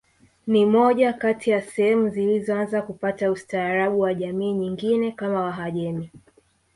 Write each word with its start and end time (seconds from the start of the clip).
Ni 0.47 0.65
moja 0.65 1.13
kati 1.13 1.49
ya 1.49 1.61
sehemu 1.61 2.09
zilizoanza 2.09 2.81
kupata 2.81 3.31
ustaarabu 3.31 3.99
wa 3.99 4.13
jamii 4.13 4.53
nyingine 4.53 5.11
kama 5.11 5.41
wahajemi 5.43 6.09